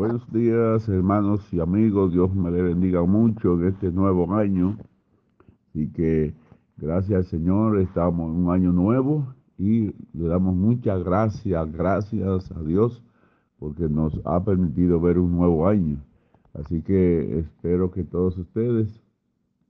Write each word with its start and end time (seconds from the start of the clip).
Buenos 0.00 0.32
días, 0.32 0.88
hermanos 0.88 1.46
y 1.52 1.60
amigos. 1.60 2.14
Dios 2.14 2.34
me 2.34 2.50
le 2.50 2.62
bendiga 2.62 3.04
mucho 3.04 3.52
en 3.60 3.66
este 3.66 3.92
nuevo 3.92 4.32
año. 4.32 4.78
Así 5.68 5.92
que 5.92 6.32
gracias 6.78 7.18
al 7.18 7.24
Señor, 7.26 7.78
estamos 7.80 8.30
en 8.30 8.46
un 8.46 8.50
año 8.50 8.72
nuevo 8.72 9.26
y 9.58 9.92
le 10.14 10.26
damos 10.26 10.56
muchas 10.56 11.04
gracias, 11.04 11.70
gracias 11.70 12.50
a 12.50 12.62
Dios 12.62 13.02
porque 13.58 13.90
nos 13.90 14.18
ha 14.24 14.42
permitido 14.42 14.98
ver 15.02 15.18
un 15.18 15.36
nuevo 15.36 15.68
año. 15.68 15.98
Así 16.54 16.80
que 16.80 17.40
espero 17.40 17.90
que 17.90 18.02
todos 18.02 18.38
ustedes 18.38 19.02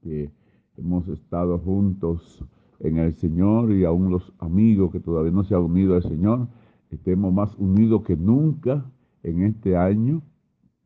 que 0.01 0.31
hemos 0.77 1.09
estado 1.09 1.59
juntos 1.59 2.41
en 2.79 2.99
el 2.99 3.15
Señor 3.15 3.73
y 3.73 3.83
aún 3.83 4.09
los 4.09 4.31
amigos 4.39 4.93
que 4.93 5.01
todavía 5.01 5.33
no 5.33 5.43
se 5.43 5.55
han 5.55 5.63
unido 5.63 5.95
al 5.95 6.03
Señor, 6.03 6.47
estemos 6.89 7.33
más 7.33 7.53
unidos 7.57 8.03
que 8.03 8.15
nunca 8.15 8.85
en 9.23 9.43
este 9.43 9.77
año, 9.77 10.21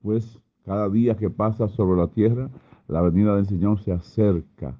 pues 0.02 0.40
cada 0.66 0.90
día 0.90 1.16
que 1.16 1.30
pasa 1.30 1.68
sobre 1.68 2.00
la 2.00 2.08
tierra, 2.08 2.50
la 2.88 3.02
venida 3.02 3.36
del 3.36 3.46
Señor 3.46 3.80
se 3.80 3.92
acerca 3.92 4.78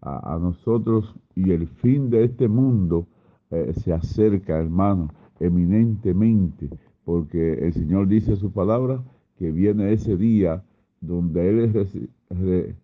a, 0.00 0.38
nosotros 0.38 1.14
y 1.34 1.52
el 1.52 1.66
fin 1.66 2.10
de 2.10 2.24
este 2.24 2.46
mundo 2.46 3.06
eh, 3.50 3.72
se 3.74 3.92
acerca, 3.92 4.58
hermano, 4.58 5.08
eminentemente, 5.40 6.68
porque 7.04 7.54
el 7.54 7.72
Señor 7.72 8.06
dice 8.08 8.36
su 8.36 8.52
palabra 8.52 9.02
que 9.38 9.50
viene 9.50 9.92
ese 9.92 10.16
día 10.16 10.62
donde 11.00 11.48
Él 11.48 12.76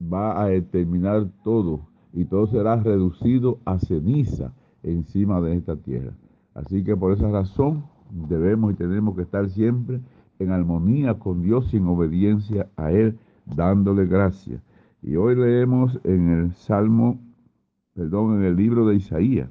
va 0.00 0.42
a 0.42 0.48
determinar 0.48 1.28
todo 1.42 1.88
y 2.12 2.24
todo 2.24 2.46
será 2.46 2.76
reducido 2.76 3.58
a 3.64 3.78
ceniza 3.78 4.54
encima 4.82 5.40
de 5.40 5.56
esta 5.56 5.76
tierra. 5.76 6.14
Así 6.54 6.84
que 6.84 6.96
por 6.96 7.12
esa 7.12 7.30
razón 7.30 7.84
debemos 8.10 8.72
y 8.72 8.76
tenemos 8.76 9.16
que 9.16 9.22
estar 9.22 9.48
siempre 9.50 10.00
en 10.38 10.50
armonía 10.50 11.14
con 11.14 11.42
Dios 11.42 11.72
y 11.72 11.78
en 11.78 11.86
obediencia 11.86 12.68
a 12.76 12.90
Él, 12.90 13.18
dándole 13.46 14.06
gracias. 14.06 14.62
Y 15.02 15.16
hoy 15.16 15.36
leemos 15.36 15.98
en 16.04 16.30
el 16.30 16.52
Salmo, 16.54 17.20
perdón, 17.94 18.38
en 18.38 18.44
el 18.44 18.56
libro 18.56 18.86
de 18.86 18.96
Isaías, 18.96 19.50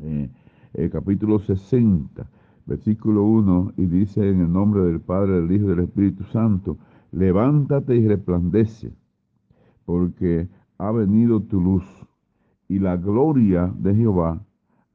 eh, 0.00 0.28
el 0.74 0.90
capítulo 0.90 1.38
60, 1.38 2.28
versículo 2.66 3.22
1, 3.24 3.72
y 3.76 3.86
dice 3.86 4.28
en 4.28 4.40
el 4.40 4.52
nombre 4.52 4.82
del 4.82 5.00
Padre, 5.00 5.40
del 5.40 5.52
Hijo 5.52 5.66
y 5.66 5.68
del 5.68 5.84
Espíritu 5.84 6.24
Santo, 6.24 6.76
levántate 7.12 7.96
y 7.96 8.06
resplandece, 8.06 8.92
porque 9.84 10.48
ha 10.78 10.90
venido 10.90 11.40
tu 11.40 11.60
luz, 11.60 11.84
y 12.68 12.80
la 12.80 12.96
gloria 12.96 13.72
de 13.78 13.94
Jehová 13.94 14.40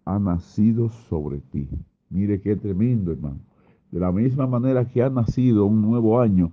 ha 0.05 0.19
nacido 0.19 0.89
sobre 0.89 1.39
ti. 1.39 1.67
Mire 2.09 2.41
qué 2.41 2.55
tremendo, 2.55 3.11
hermano. 3.11 3.39
De 3.91 3.99
la 3.99 4.11
misma 4.11 4.47
manera 4.47 4.85
que 4.85 5.03
ha 5.03 5.09
nacido 5.09 5.65
un 5.65 5.81
nuevo 5.81 6.19
año, 6.19 6.51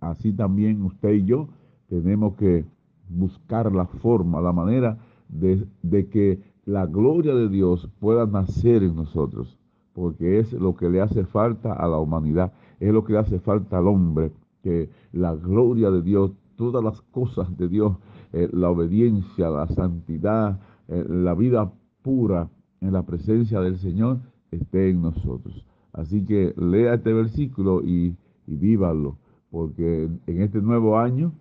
así 0.00 0.32
también 0.32 0.82
usted 0.82 1.12
y 1.12 1.24
yo 1.24 1.48
tenemos 1.88 2.34
que 2.34 2.64
buscar 3.08 3.72
la 3.74 3.86
forma, 3.86 4.40
la 4.40 4.52
manera 4.52 4.98
de, 5.28 5.66
que 6.08 6.40
la 6.64 6.86
gloria 6.86 7.34
de 7.34 7.48
Dios 7.48 7.88
pueda 7.98 8.26
nacer 8.26 8.82
en 8.82 8.94
nosotros, 8.94 9.58
porque 9.92 10.38
es 10.38 10.52
lo 10.52 10.76
que 10.76 10.88
le 10.88 11.00
hace 11.00 11.24
falta 11.24 11.72
a 11.72 11.88
la 11.88 11.98
humanidad, 11.98 12.52
es 12.78 12.92
lo 12.92 13.04
que 13.04 13.14
le 13.14 13.20
hace 13.20 13.40
falta 13.40 13.78
al 13.78 13.88
hombre, 13.88 14.32
que 14.62 14.90
la 15.12 15.34
gloria 15.34 15.90
de 15.90 16.02
Dios, 16.02 16.32
todas 16.56 16.84
las 16.84 17.00
cosas 17.02 17.56
de 17.56 17.68
Dios, 17.68 17.96
eh, 18.32 18.48
la 18.52 18.70
obediencia, 18.70 19.48
la 19.48 19.66
santidad, 19.68 20.60
eh, 20.88 21.04
la 21.08 21.34
vida 21.34 21.72
pura 22.02 22.48
en 22.80 22.92
la 22.92 23.02
presencia 23.02 23.60
del 23.60 23.78
Señor, 23.78 24.20
esté 24.50 24.90
en 24.90 25.02
nosotros. 25.02 25.64
Así 25.92 26.24
que 26.24 26.54
lea 26.56 26.94
este 26.94 27.12
versículo 27.12 27.82
y, 27.82 28.16
vívalo, 28.46 29.16
porque 29.50 30.08
en 30.26 30.42
este 30.42 30.60
nuevo 30.60 30.98
año 30.98 31.32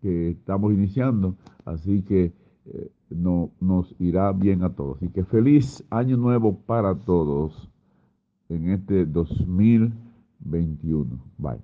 que 0.00 0.30
estamos 0.30 0.72
iniciando, 0.72 1.36
así 1.64 2.02
que 2.02 2.32
eh, 2.66 2.90
no, 3.10 3.50
nos 3.60 3.94
irá 4.00 4.32
bien 4.32 4.64
a 4.64 4.70
todos. 4.70 4.96
Así 4.96 5.08
que 5.08 5.24
feliz 5.24 5.84
año 5.90 6.16
nuevo 6.16 6.58
para 6.66 6.94
todos 6.94 7.68
en 8.48 8.70
este 8.70 9.06
2021. 9.06 11.20
Bye. 11.38 11.60